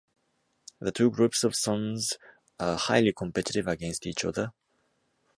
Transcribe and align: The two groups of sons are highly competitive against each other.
The 0.79 0.91
two 0.91 1.11
groups 1.11 1.43
of 1.43 1.55
sons 1.55 2.17
are 2.59 2.75
highly 2.75 3.13
competitive 3.13 3.67
against 3.67 4.07
each 4.07 4.25
other. 4.25 4.51